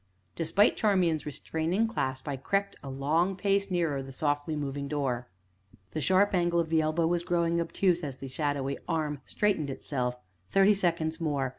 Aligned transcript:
Despite 0.35 0.75
Charmian's 0.77 1.27
restraining 1.27 1.85
clasp, 1.87 2.27
I 2.27 2.35
crept 2.35 2.75
a 2.81 2.89
long 2.89 3.35
pace 3.35 3.69
nearer 3.69 4.01
the 4.01 4.11
softly 4.11 4.55
moving 4.55 4.87
door. 4.87 5.27
The 5.91 6.01
sharp 6.01 6.33
angle 6.33 6.59
of 6.59 6.69
the 6.69 6.81
elbow 6.81 7.05
was 7.05 7.21
growing 7.21 7.61
obtuse 7.61 8.03
as 8.03 8.17
the 8.17 8.27
shadowy 8.27 8.79
arm 8.87 9.21
straightened 9.27 9.69
itself. 9.69 10.15
Thirty 10.49 10.73
seconds 10.73 11.21
more! 11.21 11.49